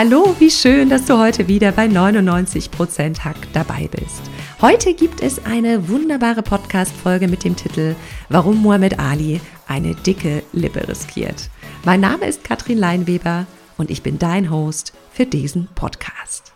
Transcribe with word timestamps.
Hallo, 0.00 0.36
wie 0.38 0.52
schön, 0.52 0.90
dass 0.90 1.06
du 1.06 1.18
heute 1.18 1.48
wieder 1.48 1.72
bei 1.72 1.86
99% 1.86 3.18
Hack 3.24 3.48
dabei 3.52 3.88
bist. 3.90 4.22
Heute 4.60 4.94
gibt 4.94 5.20
es 5.20 5.44
eine 5.44 5.88
wunderbare 5.88 6.44
Podcast-Folge 6.44 7.26
mit 7.26 7.42
dem 7.42 7.56
Titel 7.56 7.96
Warum 8.28 8.62
Muhammad 8.62 9.00
Ali 9.00 9.40
eine 9.66 9.96
dicke 9.96 10.44
Lippe 10.52 10.86
riskiert. 10.86 11.50
Mein 11.84 11.98
Name 11.98 12.26
ist 12.26 12.44
Katrin 12.44 12.78
Leinweber 12.78 13.48
und 13.76 13.90
ich 13.90 14.04
bin 14.04 14.20
dein 14.20 14.52
Host 14.52 14.92
für 15.10 15.26
diesen 15.26 15.66
Podcast. 15.74 16.52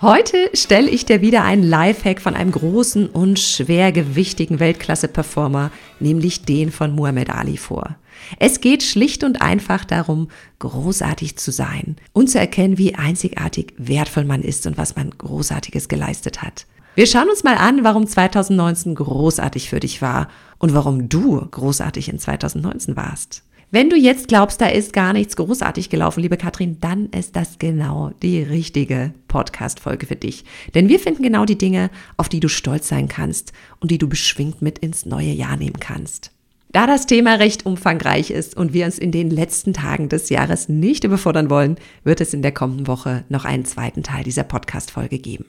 Heute 0.00 0.38
stelle 0.54 0.88
ich 0.88 1.04
dir 1.04 1.20
wieder 1.20 1.44
einen 1.44 1.64
Lifehack 1.64 2.18
von 2.18 2.34
einem 2.34 2.50
großen 2.50 3.10
und 3.10 3.38
schwergewichtigen 3.38 4.58
Weltklasse-Performer, 4.58 5.70
nämlich 6.00 6.46
den 6.46 6.72
von 6.72 6.94
Muhammad 6.94 7.28
Ali 7.28 7.58
vor. 7.58 7.96
Es 8.38 8.60
geht 8.60 8.82
schlicht 8.82 9.24
und 9.24 9.42
einfach 9.42 9.84
darum, 9.84 10.28
großartig 10.58 11.36
zu 11.36 11.50
sein 11.50 11.96
und 12.12 12.30
zu 12.30 12.38
erkennen, 12.38 12.78
wie 12.78 12.94
einzigartig 12.94 13.74
wertvoll 13.76 14.24
man 14.24 14.42
ist 14.42 14.66
und 14.66 14.78
was 14.78 14.96
man 14.96 15.10
Großartiges 15.10 15.88
geleistet 15.88 16.42
hat. 16.42 16.66
Wir 16.94 17.06
schauen 17.06 17.30
uns 17.30 17.42
mal 17.42 17.56
an, 17.56 17.84
warum 17.84 18.06
2019 18.06 18.94
großartig 18.94 19.70
für 19.70 19.80
dich 19.80 20.02
war 20.02 20.28
und 20.58 20.74
warum 20.74 21.08
du 21.08 21.40
großartig 21.50 22.10
in 22.10 22.18
2019 22.18 22.96
warst. 22.96 23.44
Wenn 23.74 23.88
du 23.88 23.96
jetzt 23.96 24.28
glaubst, 24.28 24.60
da 24.60 24.66
ist 24.66 24.92
gar 24.92 25.14
nichts 25.14 25.34
großartig 25.36 25.88
gelaufen, 25.88 26.20
liebe 26.20 26.36
Katrin, 26.36 26.76
dann 26.82 27.06
ist 27.06 27.36
das 27.36 27.58
genau 27.58 28.10
die 28.22 28.42
richtige 28.42 29.14
Podcast-Folge 29.28 30.04
für 30.04 30.16
dich. 30.16 30.44
Denn 30.74 30.90
wir 30.90 31.00
finden 31.00 31.22
genau 31.22 31.46
die 31.46 31.56
Dinge, 31.56 31.88
auf 32.18 32.28
die 32.28 32.40
du 32.40 32.48
stolz 32.48 32.88
sein 32.88 33.08
kannst 33.08 33.54
und 33.80 33.90
die 33.90 33.96
du 33.96 34.10
beschwingt 34.10 34.60
mit 34.60 34.78
ins 34.80 35.06
neue 35.06 35.32
Jahr 35.32 35.56
nehmen 35.56 35.80
kannst. 35.80 36.31
Da 36.72 36.86
das 36.86 37.04
Thema 37.04 37.34
recht 37.34 37.66
umfangreich 37.66 38.30
ist 38.30 38.56
und 38.56 38.72
wir 38.72 38.86
uns 38.86 38.98
in 38.98 39.12
den 39.12 39.28
letzten 39.28 39.74
Tagen 39.74 40.08
des 40.08 40.30
Jahres 40.30 40.70
nicht 40.70 41.04
überfordern 41.04 41.50
wollen, 41.50 41.76
wird 42.02 42.22
es 42.22 42.32
in 42.32 42.40
der 42.40 42.52
kommenden 42.52 42.86
Woche 42.86 43.24
noch 43.28 43.44
einen 43.44 43.66
zweiten 43.66 44.02
Teil 44.02 44.24
dieser 44.24 44.44
Podcast-Folge 44.44 45.18
geben. 45.18 45.44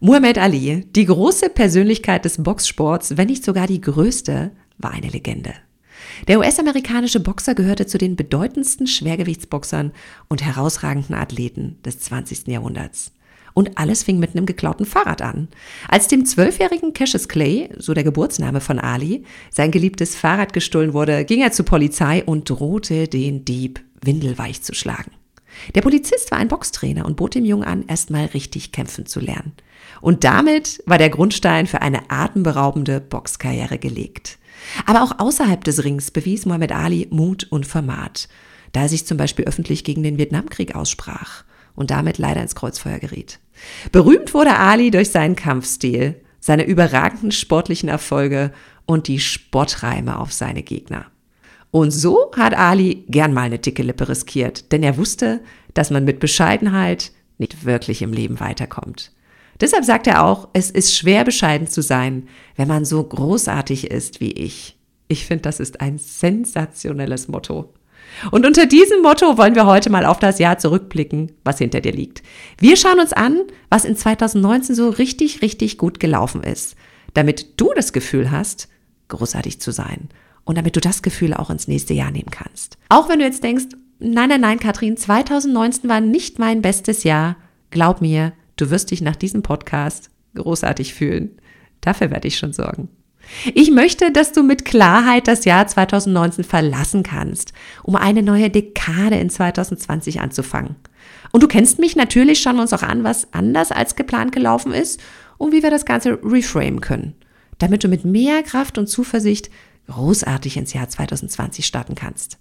Muhammad 0.00 0.38
Ali, 0.38 0.84
die 0.96 1.04
große 1.04 1.48
Persönlichkeit 1.48 2.24
des 2.24 2.42
Boxsports, 2.42 3.16
wenn 3.16 3.28
nicht 3.28 3.44
sogar 3.44 3.68
die 3.68 3.80
größte, 3.80 4.50
war 4.78 4.90
eine 4.90 5.10
Legende. 5.10 5.54
Der 6.26 6.40
US-amerikanische 6.40 7.20
Boxer 7.20 7.54
gehörte 7.54 7.86
zu 7.86 7.96
den 7.96 8.16
bedeutendsten 8.16 8.88
Schwergewichtsboxern 8.88 9.92
und 10.28 10.42
herausragenden 10.42 11.14
Athleten 11.14 11.78
des 11.84 12.00
20. 12.00 12.48
Jahrhunderts. 12.48 13.12
Und 13.54 13.78
alles 13.78 14.02
fing 14.02 14.18
mit 14.18 14.34
einem 14.34 14.46
geklauten 14.46 14.86
Fahrrad 14.86 15.22
an. 15.22 15.48
Als 15.88 16.08
dem 16.08 16.24
zwölfjährigen 16.24 16.94
Cassius 16.94 17.28
Clay, 17.28 17.70
so 17.78 17.94
der 17.94 18.04
Geburtsname 18.04 18.60
von 18.60 18.78
Ali, 18.78 19.24
sein 19.50 19.70
geliebtes 19.70 20.16
Fahrrad 20.16 20.52
gestohlen 20.52 20.94
wurde, 20.94 21.24
ging 21.24 21.42
er 21.42 21.52
zur 21.52 21.66
Polizei 21.66 22.24
und 22.24 22.48
drohte 22.48 23.08
den 23.08 23.44
Dieb 23.44 23.80
windelweich 24.02 24.62
zu 24.62 24.74
schlagen. 24.74 25.12
Der 25.74 25.82
Polizist 25.82 26.30
war 26.30 26.38
ein 26.38 26.48
Boxtrainer 26.48 27.04
und 27.04 27.16
bot 27.16 27.34
dem 27.34 27.44
Jungen 27.44 27.64
an, 27.64 27.84
erstmal 27.86 28.26
richtig 28.26 28.72
kämpfen 28.72 29.06
zu 29.06 29.20
lernen. 29.20 29.52
Und 30.00 30.24
damit 30.24 30.82
war 30.86 30.98
der 30.98 31.10
Grundstein 31.10 31.66
für 31.66 31.82
eine 31.82 32.10
atemberaubende 32.10 33.00
Boxkarriere 33.00 33.78
gelegt. 33.78 34.38
Aber 34.86 35.02
auch 35.02 35.18
außerhalb 35.18 35.62
des 35.62 35.84
Rings 35.84 36.10
bewies 36.10 36.46
Muhammad 36.46 36.72
Ali 36.72 37.08
Mut 37.10 37.46
und 37.50 37.66
Format, 37.66 38.28
da 38.72 38.82
er 38.82 38.88
sich 38.88 39.06
zum 39.06 39.18
Beispiel 39.18 39.44
öffentlich 39.44 39.84
gegen 39.84 40.02
den 40.02 40.18
Vietnamkrieg 40.18 40.74
aussprach 40.74 41.44
und 41.74 41.90
damit 41.90 42.18
leider 42.18 42.42
ins 42.42 42.54
Kreuzfeuer 42.54 42.98
geriet. 42.98 43.38
Berühmt 43.90 44.34
wurde 44.34 44.56
Ali 44.56 44.90
durch 44.90 45.10
seinen 45.10 45.36
Kampfstil, 45.36 46.20
seine 46.40 46.64
überragenden 46.64 47.32
sportlichen 47.32 47.88
Erfolge 47.88 48.52
und 48.86 49.08
die 49.08 49.20
Spottreime 49.20 50.18
auf 50.18 50.32
seine 50.32 50.62
Gegner. 50.62 51.06
Und 51.70 51.90
so 51.90 52.30
hat 52.36 52.54
Ali 52.54 53.04
gern 53.08 53.32
mal 53.32 53.42
eine 53.42 53.58
dicke 53.58 53.82
Lippe 53.82 54.08
riskiert, 54.08 54.72
denn 54.72 54.82
er 54.82 54.98
wusste, 54.98 55.40
dass 55.74 55.90
man 55.90 56.04
mit 56.04 56.20
Bescheidenheit 56.20 57.12
nicht 57.38 57.64
wirklich 57.64 58.02
im 58.02 58.12
Leben 58.12 58.40
weiterkommt. 58.40 59.12
Deshalb 59.60 59.84
sagt 59.84 60.06
er 60.06 60.24
auch, 60.24 60.48
es 60.52 60.70
ist 60.70 60.96
schwer 60.96 61.24
bescheiden 61.24 61.66
zu 61.66 61.82
sein, 61.82 62.28
wenn 62.56 62.68
man 62.68 62.84
so 62.84 63.02
großartig 63.02 63.90
ist 63.90 64.20
wie 64.20 64.32
ich. 64.32 64.78
Ich 65.08 65.26
finde, 65.26 65.42
das 65.42 65.60
ist 65.60 65.80
ein 65.80 65.98
sensationelles 65.98 67.28
Motto. 67.28 67.72
Und 68.30 68.46
unter 68.46 68.66
diesem 68.66 69.02
Motto 69.02 69.36
wollen 69.38 69.54
wir 69.54 69.66
heute 69.66 69.90
mal 69.90 70.04
auf 70.04 70.18
das 70.18 70.38
Jahr 70.38 70.58
zurückblicken, 70.58 71.32
was 71.44 71.58
hinter 71.58 71.80
dir 71.80 71.92
liegt. 71.92 72.22
Wir 72.58 72.76
schauen 72.76 73.00
uns 73.00 73.12
an, 73.12 73.40
was 73.68 73.84
in 73.84 73.96
2019 73.96 74.74
so 74.74 74.88
richtig, 74.90 75.42
richtig 75.42 75.78
gut 75.78 75.98
gelaufen 76.00 76.42
ist, 76.42 76.76
damit 77.14 77.60
du 77.60 77.72
das 77.74 77.92
Gefühl 77.92 78.30
hast, 78.30 78.68
großartig 79.08 79.60
zu 79.60 79.72
sein 79.72 80.08
und 80.44 80.56
damit 80.56 80.76
du 80.76 80.80
das 80.80 81.02
Gefühl 81.02 81.34
auch 81.34 81.50
ins 81.50 81.68
nächste 81.68 81.94
Jahr 81.94 82.10
nehmen 82.10 82.30
kannst. 82.30 82.78
Auch 82.88 83.08
wenn 83.08 83.18
du 83.18 83.24
jetzt 83.24 83.42
denkst, 83.42 83.66
nein, 83.98 84.28
nein, 84.28 84.40
nein, 84.40 84.60
Katrin, 84.60 84.96
2019 84.96 85.88
war 85.88 86.00
nicht 86.00 86.38
mein 86.38 86.62
bestes 86.62 87.04
Jahr, 87.04 87.36
glaub 87.70 88.00
mir, 88.00 88.32
Du 88.56 88.70
wirst 88.70 88.90
dich 88.90 89.00
nach 89.00 89.16
diesem 89.16 89.42
Podcast 89.42 90.10
großartig 90.34 90.94
fühlen. 90.94 91.38
Dafür 91.80 92.10
werde 92.10 92.28
ich 92.28 92.36
schon 92.36 92.52
sorgen. 92.52 92.88
Ich 93.54 93.70
möchte, 93.70 94.12
dass 94.12 94.32
du 94.32 94.42
mit 94.42 94.64
Klarheit 94.64 95.26
das 95.28 95.44
Jahr 95.44 95.66
2019 95.66 96.44
verlassen 96.44 97.02
kannst, 97.02 97.52
um 97.82 97.96
eine 97.96 98.22
neue 98.22 98.50
Dekade 98.50 99.16
in 99.16 99.30
2020 99.30 100.20
anzufangen. 100.20 100.76
Und 101.32 101.42
du 101.42 101.48
kennst 101.48 101.78
mich, 101.78 101.96
natürlich 101.96 102.40
schauen 102.40 102.56
wir 102.56 102.62
uns 102.62 102.72
auch 102.72 102.82
an, 102.82 103.04
was 103.04 103.32
anders 103.32 103.72
als 103.72 103.96
geplant 103.96 104.32
gelaufen 104.32 104.72
ist 104.72 105.00
und 105.38 105.52
wie 105.52 105.62
wir 105.62 105.70
das 105.70 105.86
Ganze 105.86 106.18
reframe 106.22 106.80
können, 106.80 107.14
damit 107.58 107.84
du 107.84 107.88
mit 107.88 108.04
mehr 108.04 108.42
Kraft 108.42 108.78
und 108.78 108.86
Zuversicht 108.86 109.50
großartig 109.88 110.56
ins 110.56 110.72
Jahr 110.72 110.88
2020 110.88 111.66
starten 111.66 111.94
kannst. 111.94 112.38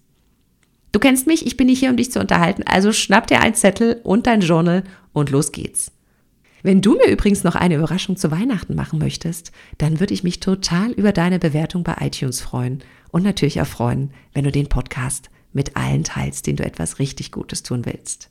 Du 0.92 1.00
kennst 1.00 1.26
mich, 1.26 1.46
ich 1.46 1.56
bin 1.56 1.68
nicht 1.68 1.80
hier, 1.80 1.90
um 1.90 1.98
dich 1.98 2.12
zu 2.12 2.20
unterhalten, 2.20 2.64
also 2.66 2.92
schnapp 2.92 3.28
dir 3.28 3.40
einen 3.40 3.56
Zettel 3.56 4.02
und 4.04 4.28
dein 4.28 4.42
Journal 4.42 4.84
und 5.14 5.30
los 5.30 5.52
geht's. 5.52 5.92
Wenn 6.64 6.82
du 6.82 6.94
mir 6.96 7.10
übrigens 7.10 7.44
noch 7.44 7.56
eine 7.56 7.76
Überraschung 7.76 8.18
zu 8.18 8.30
Weihnachten 8.32 8.76
machen 8.76 9.00
möchtest, 9.00 9.52
dann 9.78 10.00
würde 10.00 10.14
ich 10.14 10.24
mich 10.24 10.40
total 10.40 10.92
über 10.92 11.12
deine 11.12 11.40
Bewertung 11.40 11.84
bei 11.84 11.96
iTunes 12.02 12.42
freuen 12.42 12.84
und 13.10 13.24
natürlich 13.24 13.62
auch 13.62 13.68
freuen, 13.68 14.12
wenn 14.34 14.44
du 14.44 14.52
den 14.52 14.70
Podcast 14.70 15.30
mit 15.54 15.76
allen 15.76 16.04
teilst, 16.04 16.48
denen 16.48 16.58
du 16.58 16.66
etwas 16.66 17.00
richtig 17.00 17.32
Gutes 17.32 17.64
tun 17.64 17.86
willst. 17.86 18.30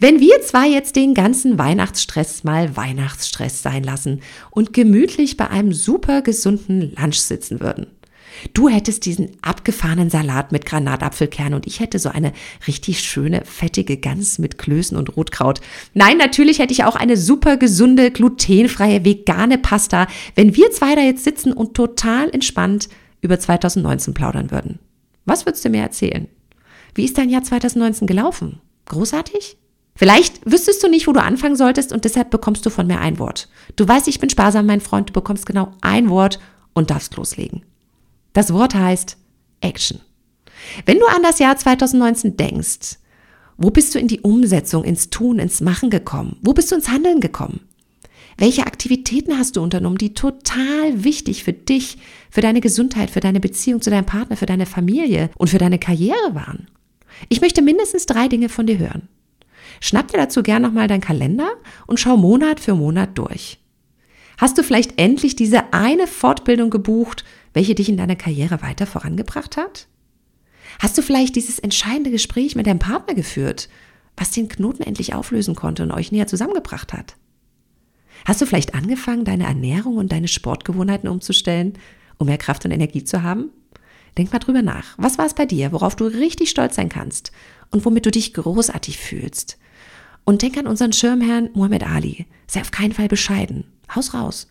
Wenn 0.00 0.20
wir 0.20 0.40
zwar 0.42 0.64
jetzt 0.64 0.94
den 0.94 1.12
ganzen 1.12 1.58
Weihnachtsstress 1.58 2.44
mal 2.44 2.76
Weihnachtsstress 2.76 3.62
sein 3.62 3.82
lassen 3.82 4.20
und 4.50 4.72
gemütlich 4.72 5.36
bei 5.36 5.48
einem 5.50 5.72
super 5.72 6.22
gesunden 6.22 6.94
Lunch 6.96 7.18
sitzen 7.18 7.60
würden, 7.60 7.88
Du 8.54 8.68
hättest 8.68 9.04
diesen 9.04 9.30
abgefahrenen 9.42 10.10
Salat 10.10 10.52
mit 10.52 10.66
Granatapfelkern 10.66 11.54
und 11.54 11.66
ich 11.66 11.80
hätte 11.80 11.98
so 11.98 12.08
eine 12.08 12.32
richtig 12.66 13.00
schöne, 13.00 13.42
fettige 13.44 13.96
Gans 13.96 14.38
mit 14.38 14.58
Klößen 14.58 14.96
und 14.96 15.16
Rotkraut. 15.16 15.60
Nein, 15.94 16.18
natürlich 16.18 16.58
hätte 16.58 16.72
ich 16.72 16.84
auch 16.84 16.96
eine 16.96 17.16
super 17.16 17.56
gesunde, 17.56 18.10
glutenfreie, 18.10 19.04
vegane 19.04 19.58
Pasta, 19.58 20.06
wenn 20.34 20.56
wir 20.56 20.70
zwei 20.70 20.94
da 20.94 21.02
jetzt 21.02 21.24
sitzen 21.24 21.52
und 21.52 21.74
total 21.74 22.30
entspannt 22.30 22.88
über 23.20 23.38
2019 23.38 24.14
plaudern 24.14 24.50
würden. 24.50 24.78
Was 25.24 25.46
würdest 25.46 25.64
du 25.64 25.70
mir 25.70 25.82
erzählen? 25.82 26.28
Wie 26.94 27.04
ist 27.04 27.18
dein 27.18 27.30
Jahr 27.30 27.42
2019 27.42 28.06
gelaufen? 28.06 28.60
Großartig? 28.86 29.56
Vielleicht 29.94 30.40
wüsstest 30.50 30.82
du 30.82 30.88
nicht, 30.88 31.08
wo 31.08 31.12
du 31.12 31.20
anfangen 31.20 31.56
solltest 31.56 31.92
und 31.92 32.04
deshalb 32.04 32.30
bekommst 32.30 32.64
du 32.64 32.70
von 32.70 32.86
mir 32.86 33.00
ein 33.00 33.18
Wort. 33.18 33.48
Du 33.74 33.86
weißt, 33.86 34.06
ich 34.06 34.20
bin 34.20 34.30
sparsam, 34.30 34.64
mein 34.66 34.80
Freund, 34.80 35.08
du 35.08 35.12
bekommst 35.12 35.44
genau 35.44 35.72
ein 35.80 36.08
Wort 36.08 36.38
und 36.72 36.90
darfst 36.90 37.16
loslegen. 37.16 37.62
Das 38.38 38.52
Wort 38.52 38.76
heißt 38.76 39.16
Action. 39.62 39.98
Wenn 40.86 41.00
du 41.00 41.06
an 41.06 41.24
das 41.24 41.40
Jahr 41.40 41.56
2019 41.56 42.36
denkst, 42.36 43.00
wo 43.56 43.70
bist 43.70 43.92
du 43.92 43.98
in 43.98 44.06
die 44.06 44.20
Umsetzung, 44.20 44.84
ins 44.84 45.10
Tun, 45.10 45.40
ins 45.40 45.60
Machen 45.60 45.90
gekommen? 45.90 46.36
Wo 46.42 46.52
bist 46.52 46.70
du 46.70 46.76
ins 46.76 46.88
Handeln 46.88 47.18
gekommen? 47.18 47.62
Welche 48.36 48.64
Aktivitäten 48.64 49.36
hast 49.36 49.56
du 49.56 49.60
unternommen, 49.60 49.98
die 49.98 50.14
total 50.14 51.02
wichtig 51.02 51.42
für 51.42 51.52
dich, 51.52 51.98
für 52.30 52.40
deine 52.40 52.60
Gesundheit, 52.60 53.10
für 53.10 53.18
deine 53.18 53.40
Beziehung 53.40 53.82
zu 53.82 53.90
deinem 53.90 54.06
Partner, 54.06 54.36
für 54.36 54.46
deine 54.46 54.66
Familie 54.66 55.30
und 55.36 55.50
für 55.50 55.58
deine 55.58 55.80
Karriere 55.80 56.36
waren? 56.36 56.68
Ich 57.28 57.40
möchte 57.40 57.60
mindestens 57.60 58.06
drei 58.06 58.28
Dinge 58.28 58.48
von 58.48 58.68
dir 58.68 58.78
hören. 58.78 59.08
Schnapp 59.80 60.12
dir 60.12 60.18
dazu 60.18 60.44
gern 60.44 60.62
nochmal 60.62 60.86
deinen 60.86 61.00
Kalender 61.00 61.50
und 61.88 61.98
schau 61.98 62.16
Monat 62.16 62.60
für 62.60 62.76
Monat 62.76 63.18
durch. 63.18 63.58
Hast 64.36 64.56
du 64.56 64.62
vielleicht 64.62 65.00
endlich 65.00 65.34
diese 65.34 65.72
eine 65.72 66.06
Fortbildung 66.06 66.70
gebucht, 66.70 67.24
welche 67.52 67.74
dich 67.74 67.88
in 67.88 67.96
deiner 67.96 68.16
Karriere 68.16 68.62
weiter 68.62 68.86
vorangebracht 68.86 69.56
hat? 69.56 69.88
Hast 70.78 70.96
du 70.98 71.02
vielleicht 71.02 71.36
dieses 71.36 71.58
entscheidende 71.58 72.10
Gespräch 72.10 72.54
mit 72.54 72.66
deinem 72.66 72.78
Partner 72.78 73.14
geführt, 73.14 73.68
was 74.16 74.30
den 74.30 74.48
Knoten 74.48 74.82
endlich 74.82 75.14
auflösen 75.14 75.54
konnte 75.54 75.82
und 75.82 75.92
euch 75.92 76.12
näher 76.12 76.26
zusammengebracht 76.26 76.92
hat? 76.92 77.16
Hast 78.24 78.40
du 78.40 78.46
vielleicht 78.46 78.74
angefangen, 78.74 79.24
deine 79.24 79.44
Ernährung 79.44 79.96
und 79.96 80.12
deine 80.12 80.28
Sportgewohnheiten 80.28 81.08
umzustellen, 81.08 81.74
um 82.18 82.26
mehr 82.26 82.38
Kraft 82.38 82.64
und 82.64 82.72
Energie 82.72 83.04
zu 83.04 83.22
haben? 83.22 83.50
Denk 84.16 84.32
mal 84.32 84.40
drüber 84.40 84.62
nach. 84.62 84.94
Was 84.96 85.18
war 85.18 85.26
es 85.26 85.34
bei 85.34 85.46
dir, 85.46 85.72
worauf 85.72 85.94
du 85.94 86.06
richtig 86.06 86.50
stolz 86.50 86.76
sein 86.76 86.88
kannst 86.88 87.30
und 87.70 87.84
womit 87.84 88.06
du 88.06 88.10
dich 88.10 88.34
großartig 88.34 88.98
fühlst? 88.98 89.58
Und 90.24 90.42
denk 90.42 90.58
an 90.58 90.66
unseren 90.66 90.92
Schirmherrn 90.92 91.50
Muhammad 91.54 91.84
Ali. 91.84 92.26
Sei 92.46 92.60
auf 92.60 92.70
keinen 92.70 92.92
Fall 92.92 93.08
bescheiden. 93.08 93.64
Haus 93.94 94.12
raus. 94.12 94.48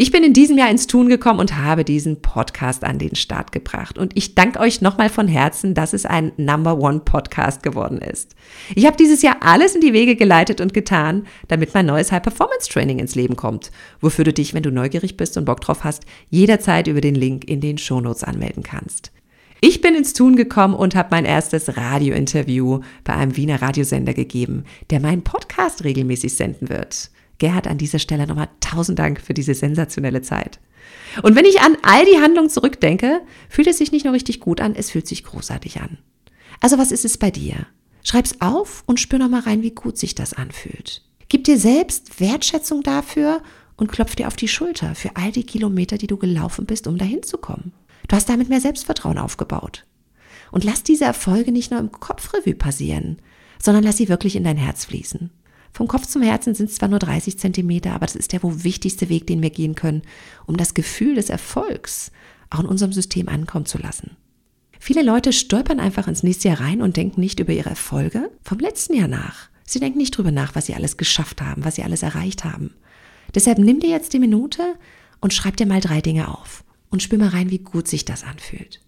Ich 0.00 0.12
bin 0.12 0.22
in 0.22 0.32
diesem 0.32 0.56
Jahr 0.56 0.70
ins 0.70 0.86
Tun 0.86 1.08
gekommen 1.08 1.40
und 1.40 1.56
habe 1.56 1.84
diesen 1.84 2.22
Podcast 2.22 2.84
an 2.84 3.00
den 3.00 3.16
Start 3.16 3.50
gebracht. 3.50 3.98
Und 3.98 4.16
ich 4.16 4.36
danke 4.36 4.60
euch 4.60 4.80
nochmal 4.80 5.08
von 5.08 5.26
Herzen, 5.26 5.74
dass 5.74 5.92
es 5.92 6.06
ein 6.06 6.30
Number 6.36 6.78
One 6.78 7.00
Podcast 7.00 7.64
geworden 7.64 7.98
ist. 7.98 8.36
Ich 8.76 8.86
habe 8.86 8.96
dieses 8.96 9.22
Jahr 9.22 9.38
alles 9.40 9.74
in 9.74 9.80
die 9.80 9.92
Wege 9.92 10.14
geleitet 10.14 10.60
und 10.60 10.72
getan, 10.72 11.26
damit 11.48 11.74
mein 11.74 11.86
neues 11.86 12.12
High 12.12 12.22
Performance 12.22 12.68
Training 12.70 13.00
ins 13.00 13.16
Leben 13.16 13.34
kommt, 13.34 13.72
wofür 14.00 14.24
du 14.24 14.32
dich, 14.32 14.54
wenn 14.54 14.62
du 14.62 14.70
neugierig 14.70 15.16
bist 15.16 15.36
und 15.36 15.46
Bock 15.46 15.62
drauf 15.62 15.82
hast, 15.82 16.04
jederzeit 16.30 16.86
über 16.86 17.00
den 17.00 17.16
Link 17.16 17.42
in 17.46 17.60
den 17.60 17.76
Shownotes 17.76 18.22
anmelden 18.22 18.62
kannst. 18.62 19.10
Ich 19.60 19.80
bin 19.80 19.96
ins 19.96 20.12
Tun 20.12 20.36
gekommen 20.36 20.74
und 20.74 20.94
habe 20.94 21.08
mein 21.10 21.24
erstes 21.24 21.76
Radiointerview 21.76 22.82
bei 23.02 23.14
einem 23.14 23.36
Wiener 23.36 23.60
Radiosender 23.60 24.14
gegeben, 24.14 24.62
der 24.90 25.00
meinen 25.00 25.22
Podcast 25.22 25.82
regelmäßig 25.82 26.36
senden 26.36 26.68
wird. 26.68 27.10
Gerhard, 27.38 27.66
an 27.66 27.78
dieser 27.78 27.98
Stelle 27.98 28.26
nochmal 28.26 28.48
tausend 28.60 28.98
Dank 28.98 29.20
für 29.20 29.34
diese 29.34 29.54
sensationelle 29.54 30.22
Zeit. 30.22 30.58
Und 31.22 31.36
wenn 31.36 31.44
ich 31.44 31.60
an 31.60 31.76
all 31.82 32.04
die 32.04 32.20
Handlungen 32.20 32.50
zurückdenke, 32.50 33.20
fühlt 33.48 33.68
es 33.68 33.78
sich 33.78 33.92
nicht 33.92 34.04
nur 34.04 34.14
richtig 34.14 34.40
gut 34.40 34.60
an, 34.60 34.74
es 34.74 34.90
fühlt 34.90 35.06
sich 35.06 35.24
großartig 35.24 35.80
an. 35.80 35.98
Also 36.60 36.78
was 36.78 36.92
ist 36.92 37.04
es 37.04 37.18
bei 37.18 37.30
dir? 37.30 37.66
Schreib's 38.02 38.40
auf 38.40 38.82
und 38.86 39.00
spür 39.00 39.18
nochmal 39.18 39.42
rein, 39.42 39.62
wie 39.62 39.70
gut 39.70 39.98
sich 39.98 40.14
das 40.14 40.32
anfühlt. 40.34 41.02
Gib 41.28 41.44
dir 41.44 41.58
selbst 41.58 42.20
Wertschätzung 42.20 42.82
dafür 42.82 43.42
und 43.76 43.92
klopf 43.92 44.16
dir 44.16 44.26
auf 44.28 44.36
die 44.36 44.48
Schulter 44.48 44.94
für 44.94 45.14
all 45.16 45.30
die 45.30 45.44
Kilometer, 45.44 45.98
die 45.98 46.06
du 46.06 46.16
gelaufen 46.16 46.66
bist, 46.66 46.86
um 46.86 46.98
dahin 46.98 47.22
zu 47.22 47.38
kommen. 47.38 47.72
Du 48.08 48.16
hast 48.16 48.28
damit 48.28 48.48
mehr 48.48 48.60
Selbstvertrauen 48.60 49.18
aufgebaut. 49.18 49.84
Und 50.50 50.64
lass 50.64 50.82
diese 50.82 51.04
Erfolge 51.04 51.52
nicht 51.52 51.70
nur 51.70 51.78
im 51.78 51.92
Kopfrevue 51.92 52.54
passieren, 52.54 53.18
sondern 53.62 53.84
lass 53.84 53.98
sie 53.98 54.08
wirklich 54.08 54.36
in 54.36 54.44
dein 54.44 54.56
Herz 54.56 54.86
fließen. 54.86 55.30
Vom 55.72 55.88
Kopf 55.88 56.06
zum 56.06 56.22
Herzen 56.22 56.54
sind 56.54 56.70
es 56.70 56.76
zwar 56.76 56.88
nur 56.88 56.98
30 56.98 57.38
Zentimeter, 57.38 57.92
aber 57.92 58.06
das 58.06 58.16
ist 58.16 58.32
der 58.32 58.42
wohl 58.42 58.64
wichtigste 58.64 59.08
Weg, 59.08 59.26
den 59.26 59.42
wir 59.42 59.50
gehen 59.50 59.74
können, 59.74 60.02
um 60.46 60.56
das 60.56 60.74
Gefühl 60.74 61.14
des 61.14 61.30
Erfolgs 61.30 62.10
auch 62.50 62.60
in 62.60 62.66
unserem 62.66 62.92
System 62.92 63.28
ankommen 63.28 63.66
zu 63.66 63.78
lassen. 63.78 64.16
Viele 64.80 65.02
Leute 65.02 65.32
stolpern 65.32 65.80
einfach 65.80 66.08
ins 66.08 66.22
nächste 66.22 66.48
Jahr 66.48 66.60
rein 66.60 66.82
und 66.82 66.96
denken 66.96 67.20
nicht 67.20 67.40
über 67.40 67.52
ihre 67.52 67.70
Erfolge 67.70 68.30
vom 68.42 68.58
letzten 68.58 68.94
Jahr 68.94 69.08
nach. 69.08 69.48
Sie 69.64 69.80
denken 69.80 69.98
nicht 69.98 70.16
drüber 70.16 70.30
nach, 70.30 70.54
was 70.54 70.66
sie 70.66 70.74
alles 70.74 70.96
geschafft 70.96 71.42
haben, 71.42 71.64
was 71.64 71.74
sie 71.74 71.82
alles 71.82 72.02
erreicht 72.02 72.44
haben. 72.44 72.74
Deshalb 73.34 73.58
nimm 73.58 73.80
dir 73.80 73.90
jetzt 73.90 74.12
die 74.14 74.18
Minute 74.18 74.76
und 75.20 75.34
schreib 75.34 75.56
dir 75.56 75.66
mal 75.66 75.80
drei 75.80 76.00
Dinge 76.00 76.28
auf 76.28 76.64
und 76.90 77.02
spür 77.02 77.18
mal 77.18 77.28
rein, 77.28 77.50
wie 77.50 77.58
gut 77.58 77.88
sich 77.88 78.04
das 78.04 78.24
anfühlt. 78.24 78.80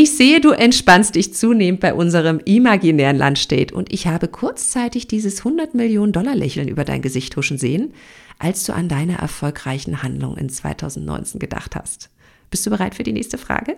Ich 0.00 0.16
sehe, 0.16 0.40
du 0.40 0.50
entspannst 0.50 1.16
dich 1.16 1.34
zunehmend 1.34 1.80
bei 1.80 1.92
unserem 1.92 2.38
imaginären 2.44 3.16
Landstate 3.16 3.74
und 3.74 3.92
ich 3.92 4.06
habe 4.06 4.28
kurzzeitig 4.28 5.08
dieses 5.08 5.38
100 5.38 5.74
Millionen 5.74 6.12
Dollar 6.12 6.36
Lächeln 6.36 6.68
über 6.68 6.84
dein 6.84 7.02
Gesicht 7.02 7.36
huschen 7.36 7.58
sehen, 7.58 7.92
als 8.38 8.62
du 8.62 8.72
an 8.72 8.88
deine 8.88 9.18
erfolgreichen 9.18 10.00
Handlungen 10.04 10.38
in 10.38 10.50
2019 10.50 11.40
gedacht 11.40 11.74
hast. 11.74 12.10
Bist 12.48 12.64
du 12.64 12.70
bereit 12.70 12.94
für 12.94 13.02
die 13.02 13.12
nächste 13.12 13.38
Frage? 13.38 13.76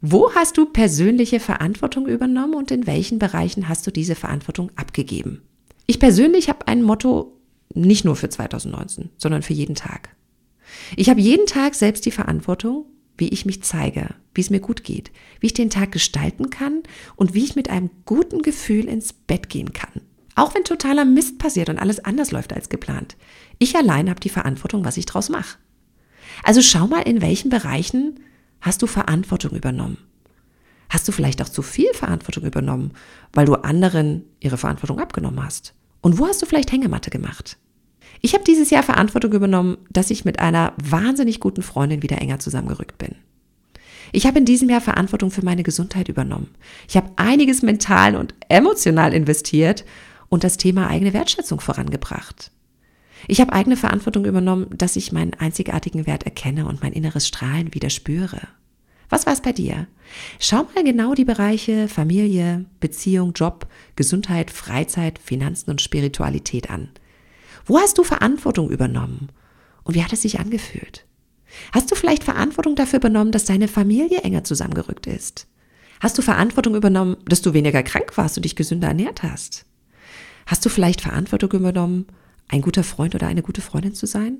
Wo 0.00 0.32
hast 0.34 0.56
du 0.56 0.64
persönliche 0.64 1.40
Verantwortung 1.40 2.06
übernommen 2.06 2.54
und 2.54 2.70
in 2.70 2.86
welchen 2.86 3.18
Bereichen 3.18 3.68
hast 3.68 3.86
du 3.86 3.90
diese 3.90 4.14
Verantwortung 4.14 4.70
abgegeben? 4.76 5.42
Ich 5.84 5.98
persönlich 5.98 6.48
habe 6.48 6.68
ein 6.68 6.82
Motto 6.82 7.36
nicht 7.74 8.06
nur 8.06 8.16
für 8.16 8.30
2019, 8.30 9.10
sondern 9.18 9.42
für 9.42 9.52
jeden 9.52 9.74
Tag. 9.74 10.08
Ich 10.96 11.10
habe 11.10 11.20
jeden 11.20 11.44
Tag 11.44 11.74
selbst 11.74 12.06
die 12.06 12.12
Verantwortung, 12.12 12.86
wie 13.20 13.28
ich 13.28 13.46
mich 13.46 13.62
zeige, 13.62 14.14
wie 14.34 14.40
es 14.40 14.50
mir 14.50 14.60
gut 14.60 14.82
geht, 14.82 15.12
wie 15.38 15.46
ich 15.46 15.54
den 15.54 15.70
Tag 15.70 15.92
gestalten 15.92 16.50
kann 16.50 16.82
und 17.16 17.34
wie 17.34 17.44
ich 17.44 17.54
mit 17.54 17.70
einem 17.70 17.90
guten 18.04 18.42
Gefühl 18.42 18.86
ins 18.86 19.12
Bett 19.12 19.48
gehen 19.48 19.72
kann. 19.72 20.00
Auch 20.34 20.54
wenn 20.54 20.64
totaler 20.64 21.04
Mist 21.04 21.38
passiert 21.38 21.68
und 21.68 21.78
alles 21.78 22.02
anders 22.04 22.30
läuft 22.30 22.52
als 22.52 22.68
geplant. 22.68 23.16
Ich 23.58 23.76
allein 23.76 24.08
habe 24.08 24.20
die 24.20 24.30
Verantwortung, 24.30 24.84
was 24.84 24.96
ich 24.96 25.06
draus 25.06 25.28
mache. 25.28 25.58
Also 26.42 26.62
schau 26.62 26.86
mal, 26.86 27.02
in 27.02 27.20
welchen 27.20 27.50
Bereichen 27.50 28.20
hast 28.60 28.80
du 28.82 28.86
Verantwortung 28.86 29.56
übernommen. 29.56 29.98
Hast 30.88 31.06
du 31.06 31.12
vielleicht 31.12 31.42
auch 31.42 31.48
zu 31.48 31.62
viel 31.62 31.92
Verantwortung 31.92 32.44
übernommen, 32.44 32.92
weil 33.32 33.46
du 33.46 33.54
anderen 33.54 34.24
ihre 34.40 34.56
Verantwortung 34.56 34.98
abgenommen 34.98 35.44
hast? 35.44 35.74
Und 36.00 36.18
wo 36.18 36.26
hast 36.26 36.40
du 36.40 36.46
vielleicht 36.46 36.72
Hängematte 36.72 37.10
gemacht? 37.10 37.58
Ich 38.20 38.34
habe 38.34 38.44
dieses 38.44 38.70
Jahr 38.70 38.82
Verantwortung 38.82 39.32
übernommen, 39.32 39.78
dass 39.90 40.10
ich 40.10 40.24
mit 40.24 40.38
einer 40.40 40.74
wahnsinnig 40.82 41.40
guten 41.40 41.62
Freundin 41.62 42.02
wieder 42.02 42.20
enger 42.20 42.38
zusammengerückt 42.38 42.98
bin. 42.98 43.16
Ich 44.12 44.26
habe 44.26 44.38
in 44.38 44.44
diesem 44.44 44.68
Jahr 44.68 44.80
Verantwortung 44.80 45.30
für 45.30 45.44
meine 45.44 45.62
Gesundheit 45.62 46.08
übernommen. 46.08 46.50
Ich 46.88 46.96
habe 46.96 47.12
einiges 47.16 47.62
mental 47.62 48.16
und 48.16 48.34
emotional 48.48 49.14
investiert 49.14 49.84
und 50.28 50.44
das 50.44 50.56
Thema 50.56 50.88
eigene 50.88 51.12
Wertschätzung 51.12 51.60
vorangebracht. 51.60 52.50
Ich 53.28 53.40
habe 53.40 53.52
eigene 53.52 53.76
Verantwortung 53.76 54.24
übernommen, 54.24 54.66
dass 54.76 54.96
ich 54.96 55.12
meinen 55.12 55.34
einzigartigen 55.34 56.06
Wert 56.06 56.24
erkenne 56.24 56.66
und 56.66 56.82
mein 56.82 56.92
inneres 56.92 57.28
Strahlen 57.28 57.74
wieder 57.74 57.90
spüre. 57.90 58.40
Was 59.08 59.26
war 59.26 59.32
es 59.32 59.42
bei 59.42 59.52
dir? 59.52 59.86
Schau 60.38 60.66
mal 60.74 60.84
genau 60.84 61.14
die 61.14 61.24
Bereiche 61.24 61.88
Familie, 61.88 62.64
Beziehung, 62.78 63.32
Job, 63.32 63.66
Gesundheit, 63.96 64.50
Freizeit, 64.50 65.18
Finanzen 65.18 65.70
und 65.70 65.82
Spiritualität 65.82 66.70
an. 66.70 66.88
Wo 67.70 67.78
hast 67.78 67.98
du 67.98 68.02
Verantwortung 68.02 68.68
übernommen? 68.68 69.28
Und 69.84 69.94
wie 69.94 70.02
hat 70.02 70.12
es 70.12 70.22
sich 70.22 70.40
angefühlt? 70.40 71.06
Hast 71.72 71.88
du 71.88 71.94
vielleicht 71.94 72.24
Verantwortung 72.24 72.74
dafür 72.74 72.96
übernommen, 72.96 73.30
dass 73.30 73.44
deine 73.44 73.68
Familie 73.68 74.22
enger 74.22 74.42
zusammengerückt 74.42 75.06
ist? 75.06 75.46
Hast 76.00 76.18
du 76.18 76.22
Verantwortung 76.22 76.74
übernommen, 76.74 77.16
dass 77.26 77.42
du 77.42 77.54
weniger 77.54 77.84
krank 77.84 78.16
warst 78.16 78.36
und 78.36 78.44
dich 78.44 78.56
gesünder 78.56 78.88
ernährt 78.88 79.22
hast? 79.22 79.66
Hast 80.46 80.64
du 80.64 80.68
vielleicht 80.68 81.00
Verantwortung 81.00 81.52
übernommen, 81.52 82.06
ein 82.48 82.60
guter 82.60 82.82
Freund 82.82 83.14
oder 83.14 83.28
eine 83.28 83.42
gute 83.42 83.60
Freundin 83.60 83.94
zu 83.94 84.06
sein? 84.06 84.38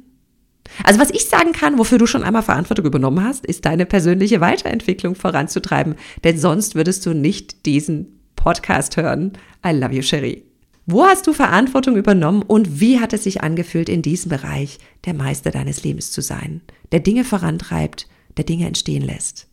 Also 0.83 0.99
was 0.99 1.11
ich 1.11 1.27
sagen 1.27 1.53
kann, 1.53 1.79
wofür 1.79 1.99
du 1.99 2.09
schon 2.09 2.25
einmal 2.25 2.43
Verantwortung 2.43 2.85
übernommen 2.85 3.23
hast, 3.25 3.47
ist 3.47 3.65
deine 3.65 3.87
persönliche 3.87 4.41
Weiterentwicklung 4.41 5.15
voranzutreiben, 5.15 5.95
denn 6.25 6.37
sonst 6.37 6.75
würdest 6.75 7.07
du 7.07 7.15
nicht 7.15 7.65
diesen 7.65 8.19
Podcast 8.35 8.97
hören. 8.97 9.35
I 9.65 9.71
love 9.71 9.95
you, 9.95 10.03
Cherie. 10.03 10.50
Wo 10.87 11.05
hast 11.05 11.27
du 11.27 11.33
Verantwortung 11.33 11.97
übernommen 11.97 12.43
und 12.43 12.81
wie 12.81 13.01
hat 13.01 13.13
es 13.13 13.25
sich 13.25 13.43
angefühlt, 13.43 13.89
in 13.89 14.03
diesem 14.03 14.31
Bereich 14.31 14.79
der 15.05 15.15
Meister 15.15 15.51
deines 15.51 15.85
Lebens 15.85 16.11
zu 16.11 16.21
sein, 16.21 16.63
der 16.91 17.01
Dinge 17.01 17.25
vorantreibt, 17.25 18.09
der 18.37 18.45
Dinge 18.45 18.67
entstehen 18.67 19.03
lässt? 19.03 19.47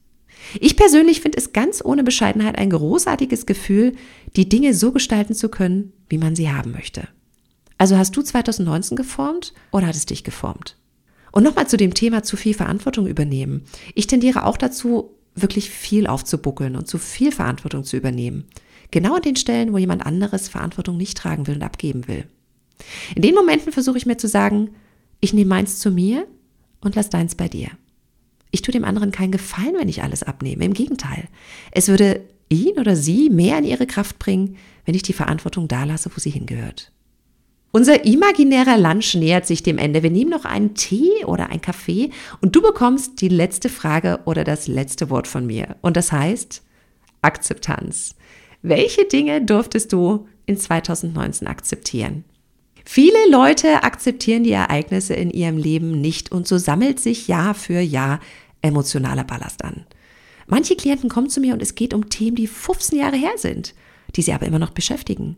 Ich 0.60 0.76
persönlich 0.76 1.22
finde 1.22 1.38
es 1.38 1.54
ganz 1.54 1.84
ohne 1.84 2.04
Bescheidenheit 2.04 2.58
ein 2.58 2.70
großartiges 2.70 3.46
Gefühl, 3.46 3.94
die 4.36 4.48
Dinge 4.48 4.74
so 4.74 4.92
gestalten 4.92 5.34
zu 5.34 5.50
können, 5.50 5.94
wie 6.10 6.18
man 6.18 6.36
sie 6.36 6.50
haben 6.50 6.72
möchte. 6.72 7.08
Also 7.78 7.98
hast 7.98 8.16
du 8.16 8.22
2019 8.22 8.96
geformt 8.96 9.54
oder 9.72 9.88
hat 9.88 9.96
es 9.96 10.06
dich 10.06 10.24
geformt? 10.24 10.78
Und 11.32 11.44
nochmal 11.44 11.68
zu 11.68 11.78
dem 11.78 11.94
Thema 11.94 12.24
zu 12.24 12.38
viel 12.38 12.54
Verantwortung 12.54 13.06
übernehmen. 13.06 13.64
Ich 13.94 14.08
tendiere 14.08 14.46
auch 14.46 14.58
dazu, 14.58 15.12
wirklich 15.36 15.70
viel 15.70 16.08
aufzubuckeln 16.08 16.76
und 16.76 16.88
zu 16.88 16.98
viel 16.98 17.32
Verantwortung 17.32 17.84
zu 17.84 17.96
übernehmen. 17.96 18.46
Genau 18.92 19.16
an 19.16 19.22
den 19.22 19.36
Stellen, 19.36 19.74
wo 19.74 19.78
jemand 19.78 20.06
anderes 20.06 20.48
Verantwortung 20.48 20.98
nicht 20.98 21.18
tragen 21.18 21.48
will 21.48 21.56
und 21.56 21.64
abgeben 21.64 22.08
will. 22.08 22.26
In 23.16 23.22
den 23.22 23.36
Momenten 23.36 23.72
versuche 23.72 23.98
ich 23.98 24.06
mir 24.06 24.18
zu 24.18 24.28
sagen, 24.28 24.70
ich 25.20 25.34
nehme 25.34 25.50
meins 25.50 25.80
zu 25.80 25.92
mir 25.92 26.28
und 26.82 26.96
lass 26.96 27.10
deins 27.10 27.36
bei 27.36 27.48
dir. 27.48 27.70
Ich 28.52 28.62
tue 28.62 28.72
dem 28.72 28.86
anderen 28.86 29.12
keinen 29.12 29.32
Gefallen, 29.32 29.76
wenn 29.78 29.90
ich 29.90 30.04
alles 30.04 30.24
abnehme. 30.24 30.64
Im 30.64 30.74
Gegenteil. 30.74 31.28
Es 31.72 31.88
würde 31.90 32.22
ihn 32.50 32.80
oder 32.80 32.96
sie 32.96 33.30
mehr 33.30 33.58
in 33.58 33.66
ihre 33.66 33.88
Kraft 33.88 34.20
bringen, 34.20 34.58
wenn 34.86 34.96
ich 34.96 35.04
die 35.04 35.14
Verantwortung 35.14 35.68
da 35.68 35.84
lasse, 35.84 36.10
wo 36.16 36.20
sie 36.20 36.30
hingehört. 36.30 36.92
Unser 37.72 38.06
imaginärer 38.06 38.78
Lunch 38.78 39.16
nähert 39.16 39.46
sich 39.46 39.62
dem 39.62 39.78
Ende. 39.78 40.02
Wir 40.02 40.10
nehmen 40.10 40.32
noch 40.32 40.46
einen 40.46 40.74
Tee 40.74 41.26
oder 41.26 41.50
einen 41.50 41.62
Kaffee 41.62 42.12
und 42.42 42.56
du 42.56 42.62
bekommst 42.62 43.22
die 43.22 43.28
letzte 43.28 43.70
Frage 43.70 44.22
oder 44.26 44.44
das 44.44 44.68
letzte 44.68 45.10
Wort 45.10 45.28
von 45.28 45.46
mir. 45.46 45.76
Und 45.82 45.98
das 45.98 46.12
heißt 46.12 46.64
Akzeptanz. 47.22 48.16
Welche 48.70 49.06
Dinge 49.06 49.42
durftest 49.42 49.94
du 49.94 50.28
in 50.46 50.58
2019 50.58 51.48
akzeptieren? 51.48 52.26
Viele 52.84 53.30
Leute 53.30 53.84
akzeptieren 53.84 54.44
die 54.44 54.52
Ereignisse 54.52 55.14
in 55.14 55.32
ihrem 55.32 55.58
Leben 55.58 56.02
nicht 56.02 56.34
und 56.34 56.50
so 56.50 56.58
sammelt 56.58 57.00
sich 57.00 57.30
Jahr 57.30 57.54
für 57.54 57.80
Jahr 57.80 58.20
emotionaler 58.62 59.24
Ballast 59.24 59.64
an. 59.64 59.86
Manche 60.48 60.76
Klienten 60.76 61.10
kommen 61.10 61.30
zu 61.30 61.40
mir 61.40 61.54
und 61.54 61.62
es 61.62 61.76
geht 61.76 61.94
um 61.94 62.10
Themen, 62.10 62.36
die 62.36 62.48
15 62.48 63.00
Jahre 63.00 63.16
her 63.16 63.38
sind, 63.38 63.74
die 64.18 64.22
sie 64.22 64.34
aber 64.34 64.46
immer 64.46 64.60
noch 64.60 64.72
beschäftigen. 64.72 65.38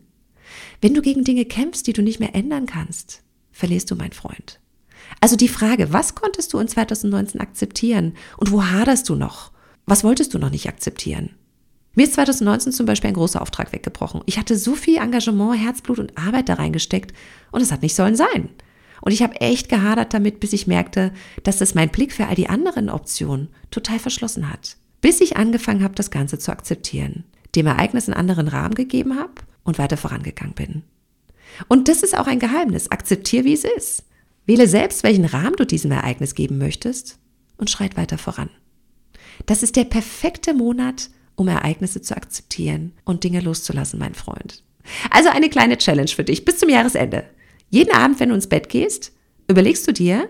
Wenn 0.80 0.94
du 0.94 1.00
gegen 1.00 1.22
Dinge 1.22 1.44
kämpfst, 1.44 1.86
die 1.86 1.92
du 1.92 2.02
nicht 2.02 2.18
mehr 2.18 2.34
ändern 2.34 2.66
kannst, 2.66 3.22
verlierst 3.52 3.92
du, 3.92 3.94
mein 3.94 4.12
Freund. 4.12 4.58
Also 5.20 5.36
die 5.36 5.48
Frage, 5.48 5.92
was 5.92 6.16
konntest 6.16 6.52
du 6.52 6.58
in 6.58 6.66
2019 6.66 7.40
akzeptieren 7.40 8.14
und 8.38 8.50
wo 8.50 8.64
haderst 8.64 9.08
du 9.08 9.14
noch? 9.14 9.52
Was 9.86 10.02
wolltest 10.02 10.34
du 10.34 10.40
noch 10.40 10.50
nicht 10.50 10.68
akzeptieren? 10.68 11.30
Mir 11.94 12.04
ist 12.04 12.14
2019 12.14 12.72
zum 12.72 12.86
Beispiel 12.86 13.08
ein 13.08 13.14
großer 13.14 13.42
Auftrag 13.42 13.72
weggebrochen. 13.72 14.22
Ich 14.26 14.38
hatte 14.38 14.56
so 14.56 14.74
viel 14.74 14.98
Engagement, 14.98 15.58
Herzblut 15.58 15.98
und 15.98 16.16
Arbeit 16.16 16.48
da 16.48 16.54
reingesteckt 16.54 17.12
und 17.50 17.60
es 17.60 17.72
hat 17.72 17.82
nicht 17.82 17.96
sollen 17.96 18.14
sein. 18.14 18.48
Und 19.00 19.12
ich 19.12 19.22
habe 19.22 19.40
echt 19.40 19.68
gehadert 19.68 20.14
damit, 20.14 20.40
bis 20.40 20.52
ich 20.52 20.66
merkte, 20.66 21.12
dass 21.42 21.60
es 21.60 21.74
mein 21.74 21.88
Blick 21.88 22.12
für 22.12 22.26
all 22.26 22.34
die 22.34 22.48
anderen 22.48 22.90
Optionen 22.90 23.48
total 23.70 23.98
verschlossen 23.98 24.50
hat. 24.50 24.76
Bis 25.00 25.20
ich 25.20 25.36
angefangen 25.36 25.82
habe, 25.82 25.94
das 25.94 26.10
Ganze 26.10 26.38
zu 26.38 26.52
akzeptieren, 26.52 27.24
dem 27.56 27.66
Ereignis 27.66 28.08
einen 28.08 28.18
anderen 28.18 28.48
Rahmen 28.48 28.74
gegeben 28.74 29.18
habe 29.18 29.32
und 29.64 29.78
weiter 29.78 29.96
vorangegangen 29.96 30.54
bin. 30.54 30.82
Und 31.66 31.88
das 31.88 32.02
ist 32.02 32.16
auch 32.16 32.26
ein 32.26 32.38
Geheimnis. 32.38 32.90
Akzeptier, 32.90 33.44
wie 33.44 33.54
es 33.54 33.64
ist. 33.64 34.04
Wähle 34.46 34.68
selbst, 34.68 35.02
welchen 35.02 35.24
Rahmen 35.24 35.56
du 35.56 35.64
diesem 35.64 35.90
Ereignis 35.90 36.34
geben 36.34 36.58
möchtest 36.58 37.18
und 37.56 37.70
schreit 37.70 37.96
weiter 37.96 38.18
voran. 38.18 38.50
Das 39.46 39.62
ist 39.62 39.76
der 39.76 39.84
perfekte 39.84 40.54
Monat, 40.54 41.10
um 41.40 41.48
Ereignisse 41.48 42.02
zu 42.02 42.14
akzeptieren 42.14 42.92
und 43.04 43.24
Dinge 43.24 43.40
loszulassen, 43.40 43.98
mein 43.98 44.12
Freund. 44.12 44.62
Also 45.10 45.30
eine 45.30 45.48
kleine 45.48 45.78
Challenge 45.78 46.10
für 46.10 46.22
dich 46.22 46.44
bis 46.44 46.58
zum 46.58 46.68
Jahresende. 46.68 47.24
Jeden 47.70 47.94
Abend, 47.94 48.20
wenn 48.20 48.28
du 48.28 48.34
ins 48.34 48.48
Bett 48.48 48.68
gehst, 48.68 49.12
überlegst 49.48 49.88
du 49.88 49.92
dir, 49.94 50.28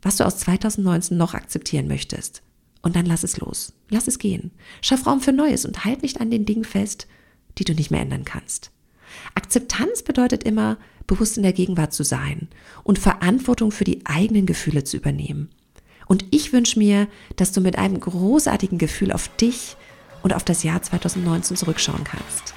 was 0.00 0.14
du 0.14 0.24
aus 0.24 0.38
2019 0.38 1.16
noch 1.16 1.34
akzeptieren 1.34 1.88
möchtest. 1.88 2.42
Und 2.82 2.94
dann 2.94 3.04
lass 3.04 3.24
es 3.24 3.38
los. 3.38 3.72
Lass 3.88 4.06
es 4.06 4.20
gehen. 4.20 4.52
Schaff 4.80 5.06
Raum 5.06 5.20
für 5.20 5.32
Neues 5.32 5.64
und 5.64 5.84
halt 5.84 6.02
nicht 6.02 6.20
an 6.20 6.30
den 6.30 6.44
Dingen 6.44 6.64
fest, 6.64 7.08
die 7.58 7.64
du 7.64 7.74
nicht 7.74 7.90
mehr 7.90 8.02
ändern 8.02 8.24
kannst. 8.24 8.70
Akzeptanz 9.34 10.04
bedeutet 10.04 10.44
immer, 10.44 10.78
bewusst 11.08 11.36
in 11.36 11.42
der 11.42 11.52
Gegenwart 11.52 11.92
zu 11.92 12.04
sein 12.04 12.46
und 12.84 13.00
Verantwortung 13.00 13.72
für 13.72 13.84
die 13.84 14.06
eigenen 14.06 14.46
Gefühle 14.46 14.84
zu 14.84 14.98
übernehmen. 14.98 15.50
Und 16.06 16.26
ich 16.30 16.52
wünsche 16.52 16.78
mir, 16.78 17.08
dass 17.34 17.50
du 17.50 17.60
mit 17.60 17.76
einem 17.76 17.98
großartigen 17.98 18.78
Gefühl 18.78 19.10
auf 19.10 19.28
dich 19.36 19.76
und 20.24 20.34
auf 20.34 20.42
das 20.42 20.64
Jahr 20.64 20.82
2019 20.82 21.56
zurückschauen 21.56 22.02
kannst. 22.02 22.54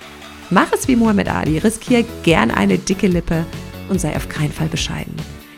Mach 0.50 0.71
es 0.71 0.88
wie 0.88 0.95
Muhammad 0.95 1.27
Ali, 1.27 1.59
riskier 1.59 2.03
gern 2.24 2.50
eine 2.50 2.79
dicke 2.79 3.07
Lippe 3.07 3.45
und 3.89 4.01
sei 4.01 4.15
auf 4.15 4.29
keinen 4.29 4.51
Fall 4.51 4.69
bescheiden. 4.69 5.13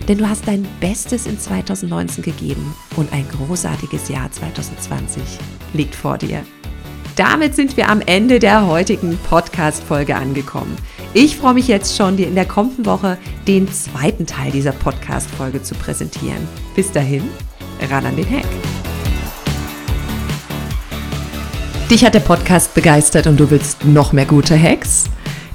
Denn 0.08 0.18
du 0.18 0.28
hast 0.28 0.48
dein 0.48 0.68
Bestes 0.80 1.28
in 1.28 1.40
2019 1.40 2.24
gegeben 2.24 2.74
und 2.96 3.14
ein 3.14 3.28
großartiges 3.30 4.10
Jahr 4.10 4.32
2020 4.32 5.22
liegt 5.74 5.96
vor 5.96 6.18
dir. 6.18 6.44
Damit 7.16 7.54
sind 7.54 7.78
wir 7.78 7.90
am 7.90 8.02
Ende 8.02 8.40
der 8.40 8.66
heutigen 8.66 9.20
Podcast-Folge 9.30 10.16
angekommen. 10.16 10.76
Ich 11.14 11.38
freue 11.38 11.54
mich 11.54 11.68
jetzt 11.68 11.96
schon, 11.96 12.18
dir 12.18 12.28
in 12.28 12.36
der 12.36 12.46
kommenden 12.46 12.86
Woche 12.86 13.18
den 13.48 13.72
zweiten 13.72 14.26
Teil 14.26 14.52
dieser 14.52 14.72
Podcast-Folge 14.72 15.62
zu 15.62 15.76
präsentieren. 15.76 16.48
Bis 16.76 16.92
dahin, 16.92 17.24
ran 17.90 18.06
an 18.06 18.16
den 18.16 18.30
Hack. 18.30 18.48
Dich 21.90 22.06
hat 22.06 22.14
der 22.14 22.20
Podcast 22.20 22.76
begeistert 22.76 23.26
und 23.26 23.40
du 23.40 23.50
willst 23.50 23.84
noch 23.84 24.14
mehr 24.14 24.26
gute 24.26 24.62
Hacks? 24.62 25.06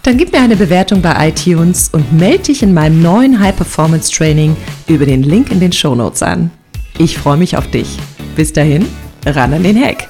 Dann 0.02 0.18
gib 0.18 0.32
mir 0.32 0.40
eine 0.40 0.56
Bewertung 0.56 1.00
bei 1.00 1.28
iTunes 1.28 1.90
und 1.92 2.12
melde 2.12 2.44
dich 2.44 2.64
in 2.64 2.74
meinem 2.74 3.00
neuen 3.00 3.38
High 3.38 3.54
Performance 3.54 4.10
Training 4.10 4.56
über 4.88 5.06
den 5.06 5.22
Link 5.22 5.52
in 5.52 5.60
den 5.60 5.70
Show 5.72 5.94
Notes 5.94 6.24
an. 6.24 6.50
Ich 6.98 7.16
freue 7.16 7.36
mich 7.36 7.56
auf 7.56 7.70
dich. 7.70 7.98
Bis 8.34 8.52
dahin, 8.52 8.84
ran 9.24 9.54
an 9.54 9.62
den 9.62 9.80
Hack. 9.80 10.08